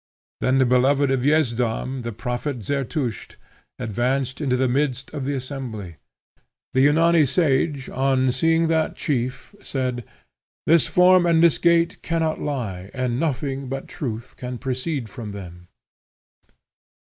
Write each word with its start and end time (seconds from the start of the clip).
Then 0.39 0.57
the 0.57 0.65
beloved 0.65 1.11
of 1.11 1.21
Yezdam, 1.23 2.01
the 2.01 2.11
prophet 2.11 2.65
Zertusht, 2.65 3.35
advanced 3.77 4.41
into 4.41 4.55
the 4.57 4.67
midst 4.67 5.11
of 5.13 5.25
the 5.25 5.35
assembly. 5.35 5.97
The 6.73 6.87
Yunani 6.87 7.27
sage, 7.27 7.87
on 7.87 8.31
seeing 8.31 8.67
that 8.69 8.95
chief, 8.95 9.53
said, 9.61 10.03
"This 10.65 10.87
form 10.87 11.27
and 11.27 11.43
this 11.43 11.59
gait 11.59 12.01
cannot 12.01 12.41
lie, 12.41 12.89
and 12.95 13.19
nothing 13.19 13.69
but 13.69 13.87
truth 13.87 14.33
can 14.37 14.57
proceed 14.57 15.07
from 15.07 15.33
them." 15.33 15.67